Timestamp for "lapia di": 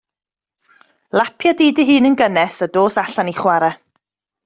1.17-1.67